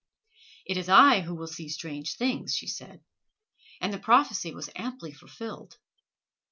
"It 0.65 0.77
is 0.77 0.89
I 0.89 1.19
who 1.21 1.35
will 1.35 1.45
see 1.45 1.69
strange 1.69 2.15
things," 2.17 2.55
she 2.55 2.65
said; 2.65 3.03
and 3.79 3.93
the 3.93 3.99
prophecy 3.99 4.51
was 4.51 4.71
amply 4.75 5.13
fulfilled. 5.13 5.77